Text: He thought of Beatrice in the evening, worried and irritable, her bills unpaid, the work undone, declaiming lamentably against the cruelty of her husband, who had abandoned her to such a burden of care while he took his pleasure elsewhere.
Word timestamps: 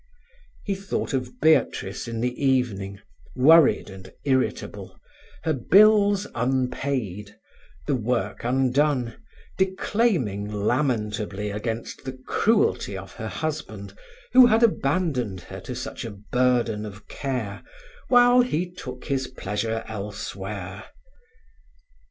He 0.65 0.73
thought 0.73 1.13
of 1.13 1.39
Beatrice 1.39 2.07
in 2.07 2.21
the 2.21 2.43
evening, 2.43 3.01
worried 3.35 3.87
and 3.91 4.11
irritable, 4.23 4.99
her 5.43 5.53
bills 5.53 6.25
unpaid, 6.33 7.35
the 7.85 7.93
work 7.93 8.43
undone, 8.43 9.17
declaiming 9.59 10.51
lamentably 10.51 11.51
against 11.51 12.03
the 12.03 12.13
cruelty 12.13 12.97
of 12.97 13.13
her 13.13 13.27
husband, 13.29 13.93
who 14.33 14.47
had 14.47 14.63
abandoned 14.63 15.41
her 15.41 15.59
to 15.59 15.75
such 15.75 16.03
a 16.03 16.09
burden 16.31 16.83
of 16.83 17.07
care 17.07 17.61
while 18.07 18.41
he 18.41 18.71
took 18.71 19.05
his 19.05 19.27
pleasure 19.27 19.83
elsewhere. 19.85 20.85